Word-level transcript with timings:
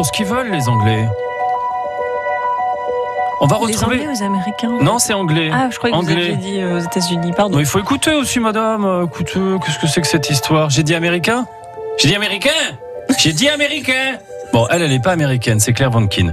font 0.00 0.04
ce 0.04 0.12
qu'ils 0.12 0.24
veulent, 0.24 0.50
les 0.50 0.66
Anglais. 0.66 1.06
On 3.42 3.46
va 3.46 3.56
Les 3.56 3.74
retrouver. 3.74 3.96
Anglais 3.96 4.06
ou 4.08 4.10
les 4.12 4.22
Américains 4.22 4.78
Non, 4.80 4.98
c'est 4.98 5.12
anglais. 5.12 5.50
Ah, 5.52 5.68
je 5.70 5.76
croyais 5.76 5.94
que 5.94 6.00
vous 6.02 6.10
Anglais. 6.10 6.32
aviez 6.32 6.36
dit 6.36 6.60
euh, 6.62 6.76
aux 6.76 6.80
États-Unis. 6.80 7.32
Pardon. 7.36 7.56
Non, 7.56 7.60
il 7.60 7.66
faut 7.66 7.78
écouter 7.80 8.14
aussi, 8.14 8.40
madame. 8.40 8.84
Euh, 8.86 9.04
Écoutez, 9.04 9.38
qu'est-ce 9.64 9.78
que 9.78 9.86
c'est 9.86 10.00
que 10.00 10.06
cette 10.06 10.30
histoire? 10.30 10.70
J'ai 10.70 10.82
dit 10.82 10.94
américain? 10.94 11.46
J'ai 11.98 12.08
dit 12.08 12.14
américain? 12.16 12.50
J'ai 13.18 13.32
dit 13.34 13.48
américain 13.50 14.16
Bon, 14.52 14.66
elle, 14.68 14.82
elle 14.82 14.90
n'est 14.90 15.00
pas 15.00 15.12
américaine, 15.12 15.60
c'est 15.60 15.72
Claire 15.72 15.90
Vankin. 15.90 16.32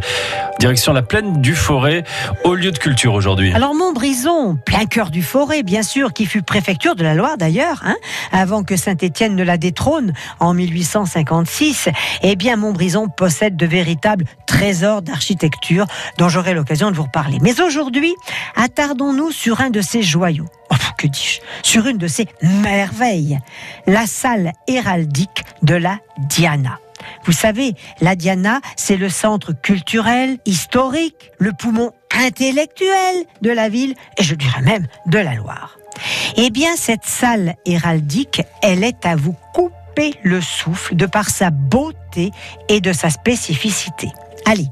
Direction 0.60 0.92
la 0.92 1.04
plaine 1.04 1.40
du 1.40 1.54
Forêt, 1.54 2.04
au 2.44 2.56
lieu 2.56 2.72
de 2.72 2.78
culture 2.80 3.14
aujourd'hui. 3.14 3.54
Alors 3.54 3.76
Montbrison, 3.76 4.56
plein 4.56 4.86
cœur 4.86 5.12
du 5.12 5.22
Forêt, 5.22 5.62
bien 5.62 5.84
sûr, 5.84 6.14
qui 6.14 6.26
fut 6.26 6.42
préfecture 6.42 6.96
de 6.96 7.04
la 7.04 7.14
Loire 7.14 7.38
d'ailleurs, 7.38 7.84
hein, 7.86 7.96
avant 8.32 8.64
que 8.64 8.76
Saint-Étienne 8.76 9.36
ne 9.36 9.44
la 9.44 9.58
détrône 9.58 10.14
en 10.40 10.56
1856, 10.56 11.90
eh 12.24 12.36
bien 12.36 12.56
Montbrison 12.56 13.08
possède 13.08 13.56
de 13.56 13.68
véritables 13.68 14.26
trésors 14.48 15.04
d'architecture 15.04 15.86
dont 16.18 16.28
j'aurai 16.28 16.56
l'occasion 16.56 16.90
de 16.90 16.96
vous 16.96 17.04
reparler. 17.04 17.38
Mais 17.42 17.62
aujourd'hui, 17.62 18.16
attardons-nous 18.56 19.32
sur 19.32 19.62
un 19.62 19.70
de 19.70 19.82
ces 19.82 20.02
joyaux. 20.02 20.48
Oh, 20.72 20.76
que 20.98 21.06
dis-je? 21.06 21.42
Sur 21.62 21.86
une 21.86 21.98
de 21.98 22.08
ces 22.08 22.28
merveilles, 22.42 23.38
la 23.86 24.08
salle 24.08 24.54
héraldique 24.68 25.44
de 25.62 25.76
la 25.76 26.00
Diana. 26.18 26.80
Vous 27.26 27.32
savez, 27.32 27.74
la 28.02 28.16
Diana, 28.16 28.62
c'est 28.76 28.98
le 28.98 29.10
centre 29.10 29.54
culturel, 29.54 30.38
historique, 30.46 31.32
le 31.38 31.52
poumon 31.54 31.92
intellectuel 32.12 33.26
de 33.42 33.52
la 33.52 33.70
ville 33.70 33.96
et 34.18 34.24
je 34.24 34.36
dirais 34.36 34.62
même 34.62 34.88
de 35.06 35.20
la 35.20 35.36
Loire. 35.36 35.78
Eh 36.36 36.50
bien, 36.50 36.76
cette 36.76 37.06
salle 37.06 37.56
héraldique, 37.66 38.42
elle 38.62 38.84
est 38.84 39.06
à 39.06 39.16
vous 39.16 39.36
couper 39.54 40.14
le 40.24 40.42
souffle 40.42 40.96
de 40.96 41.06
par 41.06 41.30
sa 41.30 41.50
beauté 41.50 42.32
et 42.70 42.82
de 42.82 42.94
sa 42.94 43.10
spécificité. 43.10 44.10
Allez, 44.46 44.68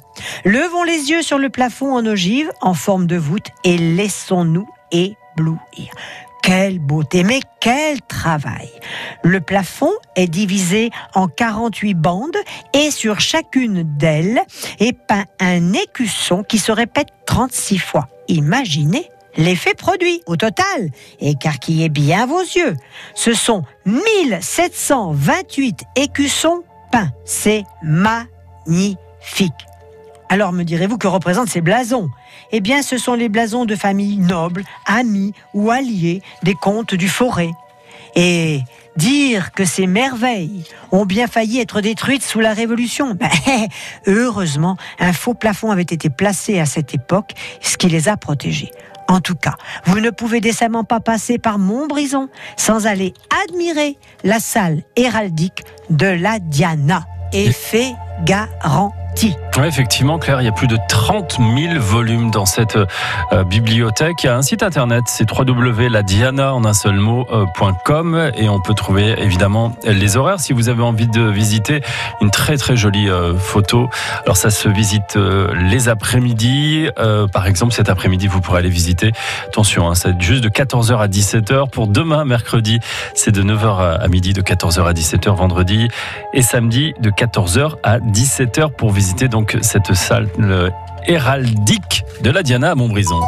levons 0.46 0.84
les 0.84 1.10
yeux 1.10 1.22
sur 1.22 1.38
le 1.38 1.50
plafond 1.50 1.96
en 1.96 2.06
ogive 2.06 2.50
en 2.62 2.73
forme 2.73 3.08
de 3.08 3.17
voûte 3.17 3.48
et 3.64 3.78
laissons-nous 3.78 4.67
éblouir. 4.92 5.92
Quelle 6.46 6.78
beauté, 6.78 7.24
mais 7.24 7.40
quel 7.60 8.00
travail 8.04 8.70
Le 9.24 9.42
plafond 9.42 9.92
est 10.16 10.28
divisé 10.28 10.92
en 11.16 11.28
48 11.28 11.96
bandes 11.96 12.38
et 12.72 12.92
sur 12.92 13.20
chacune 13.20 13.82
d'elles 13.98 14.40
est 14.78 14.94
peint 14.94 15.26
un 15.40 15.73
écusson 15.73 16.44
qui 16.44 16.60
se 16.60 16.72
répète 16.72 17.08
36 17.26 17.80
fois. 17.80 18.10
Imaginez 18.28 19.10
l'effet 19.38 19.73
produit 19.73 20.22
au 20.28 20.36
total. 20.36 20.92
Écarquillez 21.20 21.90
bien 21.90 22.28
vos 22.28 22.42
yeux. 22.42 22.76
Ce 23.16 23.34
sont 23.34 23.64
1728 23.88 25.80
écussons 25.96 26.62
peints. 26.92 27.10
C'est 27.26 27.64
magnifique. 27.82 29.00
Alors 30.30 30.54
me 30.54 30.64
direz-vous 30.64 30.98
que 30.98 31.08
représentent 31.08 31.50
ces 31.50 31.62
blasons? 31.62 32.09
Eh 32.52 32.59
bien, 32.59 32.81
ce 32.81 32.98
sont 32.98 33.14
les 33.14 33.30
blasons 33.30 33.66
de 33.66 33.76
familles 33.76 34.18
nobles, 34.18 34.64
amis 34.86 35.34
ou 35.54 35.72
alliés 35.72 36.22
des 36.44 36.56
comtes 36.56 36.95
du 36.95 37.08
forêt. 37.08 37.52
Et 38.16 38.62
dire 38.95 39.52
que 39.52 39.66
ces 39.66 39.88
merveilles 39.88 40.64
ont 40.92 41.06
bien 41.06 41.28
failli 41.28 41.59
être 41.59 41.82
détruites 41.82 42.23
sous 42.23 42.40
la 42.40 42.54
Révolution, 42.54 43.14
ben, 43.14 43.30
heureusement, 44.08 44.78
un 45.00 45.12
faux 45.12 45.34
plafond 45.34 45.72
avait 45.72 45.82
été 45.82 46.09
placé 46.09 46.60
à 46.60 46.66
cette 46.66 46.94
époque, 46.94 47.34
ce 47.62 47.78
qui 47.78 47.89
les 47.89 48.08
a 48.08 48.16
protégés. 48.16 48.72
En 49.08 49.20
tout 49.20 49.36
cas, 49.36 49.56
vous 49.86 50.00
ne 50.00 50.10
pouvez 50.10 50.42
décemment 50.42 50.84
pas 50.84 51.00
passer 51.00 51.38
par 51.38 51.60
Montbrison 51.60 52.30
sans 52.58 52.88
aller 52.88 53.14
admirer 53.44 53.98
la 54.23 54.39
salle 54.39 54.82
héraldique 54.95 55.64
de 55.89 56.08
la 56.08 56.39
Diana. 56.39 57.06
Effet 57.32 57.94
garanti. 58.23 59.36
Ouais, 59.58 59.70
effectivement, 59.70 60.20
Claire, 60.20 60.42
il 60.42 60.45
y 60.45 60.50
a 60.50 60.52
plus 60.52 60.67
de 60.67 60.78
30 60.89 61.38
000 61.39 61.80
volumes 61.80 62.30
dans 62.30 62.45
cette 62.45 62.75
euh, 62.75 63.44
bibliothèque. 63.45 64.23
Il 64.23 64.25
y 64.25 64.30
a 64.30 64.36
un 64.36 64.42
site 64.42 64.64
internet, 64.64 65.06
c'est 65.08 65.25
www.ladiana 65.31 66.53
en 66.53 66.66
un 66.66 66.73
seul 66.73 66.95
mot 66.95 67.26
euh, 67.32 67.45
et 68.36 68.49
on 68.49 68.60
peut 68.60 68.73
trouver 68.73 69.16
évidemment 69.17 69.73
les 69.86 70.17
horaires 70.17 70.42
si 70.42 70.52
vous 70.52 70.67
avez 70.67 70.83
envie 70.83 71.08
de 71.08 71.21
visiter 71.21 71.82
une 72.20 72.32
très 72.32 72.58
très 72.58 72.76
jolie 72.76 73.10
euh, 73.10 73.38
photo. 73.38 73.89
Alors 74.23 74.36
ça 74.36 74.49
se 74.49 74.67
visite 74.67 75.17
les 75.55 75.87
après-midi. 75.87 76.89
Par 77.32 77.48
exemple, 77.48 77.73
cet 77.73 77.89
après-midi, 77.89 78.27
vous 78.27 78.42
pourrez 78.42 78.60
aller 78.60 78.70
visiter. 78.70 79.14
Attention, 79.48 79.89
hein, 79.89 79.95
c'est 79.95 80.20
juste 80.22 80.43
de 80.43 80.49
14h 80.49 80.98
à 80.98 81.08
17h. 81.08 81.70
Pour 81.70 81.87
demain, 81.87 82.26
mercredi, 82.26 82.80
c'est 83.14 83.32
de 83.32 83.42
9h 83.42 83.99
à 84.02 84.08
midi, 84.10 84.33
de 84.33 84.42
14h 84.42 84.86
à 84.86 84.93
17h 84.93 85.33
vendredi 85.33 85.87
et 86.33 86.42
samedi 86.42 86.93
de 86.99 87.10
14h 87.10 87.76
à 87.83 87.99
17h 87.99 88.72
pour 88.72 88.92
visiter 88.92 89.30
cette 89.61 89.94
salle 89.94 90.28
héraldique 91.08 92.04
de 92.22 92.32
la 92.32 92.44
Diana 92.44 92.72
à 92.72 92.76
Montbrison. 92.76 93.22